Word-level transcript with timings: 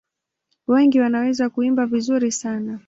Wengi 0.67 0.99
wanaweza 0.99 1.49
kuimba 1.49 1.85
vizuri 1.85 2.31
sana. 2.31 2.79